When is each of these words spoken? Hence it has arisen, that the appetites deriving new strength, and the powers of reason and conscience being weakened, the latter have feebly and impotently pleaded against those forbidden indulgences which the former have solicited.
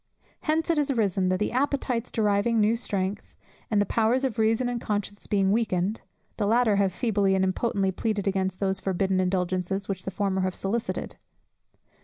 Hence 0.41 0.71
it 0.71 0.79
has 0.79 0.89
arisen, 0.89 1.29
that 1.29 1.37
the 1.37 1.51
appetites 1.51 2.09
deriving 2.09 2.59
new 2.59 2.75
strength, 2.75 3.35
and 3.69 3.79
the 3.79 3.85
powers 3.85 4.23
of 4.23 4.39
reason 4.39 4.67
and 4.67 4.81
conscience 4.81 5.27
being 5.27 5.51
weakened, 5.51 6.01
the 6.37 6.47
latter 6.47 6.77
have 6.77 6.91
feebly 6.91 7.35
and 7.35 7.45
impotently 7.45 7.91
pleaded 7.91 8.25
against 8.27 8.59
those 8.59 8.79
forbidden 8.79 9.19
indulgences 9.19 9.87
which 9.87 10.03
the 10.03 10.09
former 10.09 10.41
have 10.41 10.55
solicited. 10.55 11.17